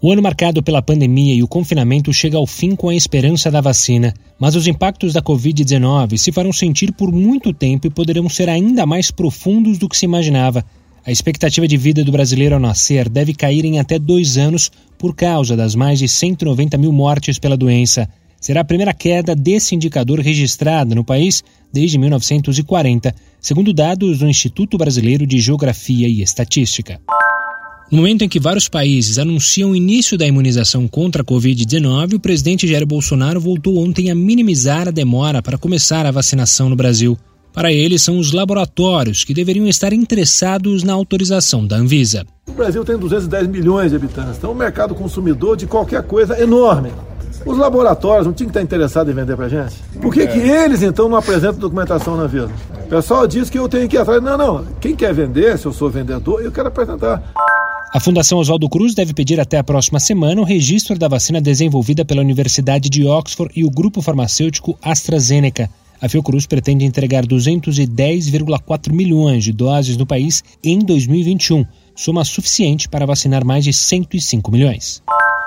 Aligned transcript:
O 0.00 0.12
ano 0.12 0.22
marcado 0.22 0.62
pela 0.62 0.80
pandemia 0.80 1.34
e 1.34 1.42
o 1.42 1.48
confinamento 1.48 2.12
chega 2.12 2.38
ao 2.38 2.46
fim 2.46 2.76
com 2.76 2.88
a 2.88 2.94
esperança 2.94 3.50
da 3.50 3.60
vacina, 3.60 4.14
mas 4.38 4.54
os 4.54 4.68
impactos 4.68 5.12
da 5.12 5.20
Covid-19 5.20 6.16
se 6.16 6.30
farão 6.30 6.52
sentir 6.52 6.92
por 6.92 7.10
muito 7.10 7.52
tempo 7.52 7.88
e 7.88 7.90
poderão 7.90 8.28
ser 8.28 8.48
ainda 8.48 8.86
mais 8.86 9.10
profundos 9.10 9.76
do 9.76 9.88
que 9.88 9.96
se 9.96 10.04
imaginava. 10.04 10.64
A 11.04 11.10
expectativa 11.10 11.66
de 11.66 11.76
vida 11.76 12.04
do 12.04 12.12
brasileiro 12.12 12.54
ao 12.54 12.60
nascer 12.60 13.08
deve 13.08 13.34
cair 13.34 13.64
em 13.64 13.80
até 13.80 13.98
dois 13.98 14.36
anos 14.36 14.70
por 14.96 15.16
causa 15.16 15.56
das 15.56 15.74
mais 15.74 15.98
de 15.98 16.06
190 16.06 16.78
mil 16.78 16.92
mortes 16.92 17.36
pela 17.36 17.56
doença. 17.56 18.08
Será 18.40 18.60
a 18.60 18.64
primeira 18.64 18.94
queda 18.94 19.34
desse 19.34 19.74
indicador 19.74 20.20
registrada 20.20 20.94
no 20.94 21.02
país 21.02 21.42
desde 21.72 21.98
1940, 21.98 23.12
segundo 23.40 23.72
dados 23.72 24.20
do 24.20 24.28
Instituto 24.28 24.78
Brasileiro 24.78 25.26
de 25.26 25.40
Geografia 25.40 26.06
e 26.06 26.22
Estatística. 26.22 27.00
No 27.90 27.96
momento 27.96 28.22
em 28.22 28.28
que 28.28 28.38
vários 28.38 28.68
países 28.68 29.18
anunciam 29.18 29.70
o 29.70 29.76
início 29.76 30.18
da 30.18 30.26
imunização 30.26 30.86
contra 30.86 31.22
a 31.22 31.24
Covid-19, 31.24 32.16
o 32.16 32.20
presidente 32.20 32.68
Jair 32.68 32.86
Bolsonaro 32.86 33.40
voltou 33.40 33.78
ontem 33.78 34.10
a 34.10 34.14
minimizar 34.14 34.86
a 34.88 34.90
demora 34.90 35.40
para 35.40 35.56
começar 35.56 36.04
a 36.04 36.10
vacinação 36.10 36.68
no 36.68 36.76
Brasil. 36.76 37.16
Para 37.50 37.72
ele, 37.72 37.98
são 37.98 38.18
os 38.18 38.30
laboratórios 38.30 39.24
que 39.24 39.32
deveriam 39.32 39.66
estar 39.66 39.94
interessados 39.94 40.82
na 40.82 40.92
autorização 40.92 41.66
da 41.66 41.76
Anvisa. 41.76 42.26
O 42.46 42.52
Brasil 42.52 42.84
tem 42.84 42.98
210 42.98 43.46
milhões 43.46 43.90
de 43.90 43.96
habitantes, 43.96 44.36
então 44.36 44.52
o 44.52 44.54
mercado 44.54 44.94
consumidor 44.94 45.56
de 45.56 45.66
qualquer 45.66 46.02
coisa 46.02 46.36
é 46.36 46.42
enorme. 46.42 46.92
Os 47.46 47.56
laboratórios 47.56 48.26
não 48.26 48.34
tinham 48.34 48.50
que 48.50 48.58
estar 48.58 48.62
interessados 48.62 49.10
em 49.10 49.16
vender 49.16 49.34
para 49.34 49.48
gente? 49.48 49.76
Por 49.98 50.12
que, 50.12 50.26
que 50.26 50.38
eles, 50.38 50.82
então, 50.82 51.08
não 51.08 51.16
apresentam 51.16 51.58
documentação 51.58 52.18
na 52.18 52.24
Anvisa? 52.24 52.50
O 52.84 52.88
pessoal 52.88 53.26
diz 53.26 53.48
que 53.48 53.58
eu 53.58 53.66
tenho 53.66 53.88
que 53.88 53.96
ir 53.96 54.00
atrás. 54.00 54.22
Não, 54.22 54.36
não. 54.36 54.66
Quem 54.78 54.94
quer 54.94 55.14
vender, 55.14 55.56
se 55.56 55.64
eu 55.64 55.72
sou 55.72 55.88
vendedor, 55.88 56.42
eu 56.42 56.52
quero 56.52 56.68
apresentar. 56.68 57.22
A 57.90 58.00
Fundação 58.00 58.38
Oswaldo 58.38 58.68
Cruz 58.68 58.94
deve 58.94 59.14
pedir 59.14 59.40
até 59.40 59.56
a 59.56 59.64
próxima 59.64 59.98
semana 59.98 60.42
o 60.42 60.44
registro 60.44 60.98
da 60.98 61.08
vacina 61.08 61.40
desenvolvida 61.40 62.04
pela 62.04 62.20
Universidade 62.20 62.90
de 62.90 63.06
Oxford 63.06 63.50
e 63.56 63.64
o 63.64 63.70
grupo 63.70 64.02
farmacêutico 64.02 64.78
AstraZeneca. 64.82 65.70
A 66.00 66.06
Fiocruz 66.06 66.46
pretende 66.46 66.84
entregar 66.84 67.26
210,4 67.26 68.92
milhões 68.92 69.42
de 69.42 69.54
doses 69.54 69.96
no 69.96 70.04
país 70.04 70.44
em 70.62 70.80
2021, 70.80 71.64
soma 71.96 72.26
suficiente 72.26 72.90
para 72.90 73.06
vacinar 73.06 73.42
mais 73.42 73.64
de 73.64 73.72
105 73.72 74.52
milhões. 74.52 75.02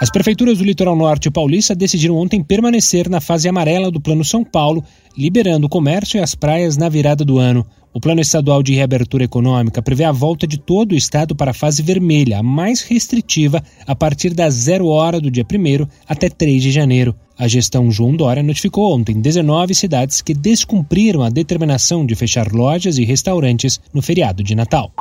As 0.00 0.10
prefeituras 0.10 0.58
do 0.58 0.64
litoral 0.64 0.96
norte 0.96 1.30
paulista 1.30 1.72
decidiram 1.72 2.16
ontem 2.16 2.42
permanecer 2.42 3.08
na 3.08 3.20
fase 3.20 3.48
amarela 3.48 3.92
do 3.92 4.00
Plano 4.00 4.24
São 4.24 4.42
Paulo, 4.42 4.84
liberando 5.16 5.66
o 5.66 5.70
comércio 5.70 6.18
e 6.18 6.20
as 6.20 6.34
praias 6.34 6.76
na 6.76 6.88
virada 6.88 7.24
do 7.24 7.38
ano. 7.38 7.64
O 7.96 8.00
Plano 8.00 8.20
Estadual 8.20 8.60
de 8.60 8.74
Reabertura 8.74 9.22
Econômica 9.22 9.80
prevê 9.80 10.02
a 10.02 10.10
volta 10.10 10.48
de 10.48 10.58
todo 10.58 10.92
o 10.92 10.96
estado 10.96 11.32
para 11.32 11.52
a 11.52 11.54
fase 11.54 11.80
vermelha, 11.80 12.40
a 12.40 12.42
mais 12.42 12.82
restritiva, 12.82 13.62
a 13.86 13.94
partir 13.94 14.34
da 14.34 14.50
zero 14.50 14.88
hora 14.88 15.20
do 15.20 15.30
dia 15.30 15.46
1 15.48 15.86
até 16.08 16.28
3 16.28 16.60
de 16.60 16.72
janeiro. 16.72 17.14
A 17.38 17.46
gestão 17.46 17.92
João 17.92 18.16
Dória 18.16 18.42
notificou 18.42 18.92
ontem 18.92 19.20
19 19.20 19.76
cidades 19.76 20.20
que 20.20 20.34
descumpriram 20.34 21.22
a 21.22 21.30
determinação 21.30 22.04
de 22.04 22.16
fechar 22.16 22.50
lojas 22.50 22.98
e 22.98 23.04
restaurantes 23.04 23.80
no 23.92 24.02
feriado 24.02 24.42
de 24.42 24.56
Natal. 24.56 24.92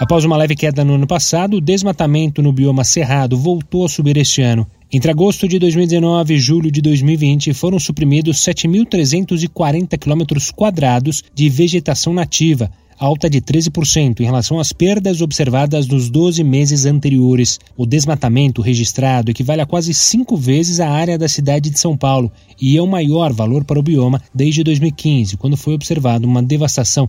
Após 0.00 0.24
uma 0.24 0.34
leve 0.34 0.56
queda 0.56 0.82
no 0.82 0.94
ano 0.94 1.06
passado, 1.06 1.58
o 1.58 1.60
desmatamento 1.60 2.40
no 2.40 2.54
bioma 2.54 2.84
cerrado 2.84 3.36
voltou 3.36 3.84
a 3.84 3.88
subir 3.88 4.16
este 4.16 4.40
ano. 4.40 4.66
Entre 4.90 5.10
agosto 5.10 5.46
de 5.46 5.58
2019 5.58 6.32
e 6.32 6.38
julho 6.38 6.70
de 6.70 6.80
2020, 6.80 7.52
foram 7.52 7.78
suprimidos 7.78 8.38
7.340 8.38 9.98
quilômetros 9.98 10.50
quadrados 10.50 11.22
de 11.34 11.50
vegetação 11.50 12.14
nativa, 12.14 12.70
alta 12.98 13.28
de 13.28 13.42
13% 13.42 14.20
em 14.20 14.24
relação 14.24 14.58
às 14.58 14.72
perdas 14.72 15.20
observadas 15.20 15.86
nos 15.86 16.08
12 16.08 16.42
meses 16.44 16.86
anteriores. 16.86 17.58
O 17.76 17.84
desmatamento 17.84 18.62
registrado 18.62 19.30
equivale 19.30 19.60
a 19.60 19.66
quase 19.66 19.92
cinco 19.92 20.34
vezes 20.34 20.80
a 20.80 20.88
área 20.88 21.18
da 21.18 21.28
cidade 21.28 21.68
de 21.68 21.78
São 21.78 21.94
Paulo 21.94 22.32
e 22.58 22.74
é 22.74 22.82
o 22.82 22.86
maior 22.86 23.34
valor 23.34 23.64
para 23.64 23.78
o 23.78 23.82
bioma 23.82 24.22
desde 24.34 24.64
2015, 24.64 25.36
quando 25.36 25.58
foi 25.58 25.74
observada 25.74 26.26
uma 26.26 26.42
devastação 26.42 27.08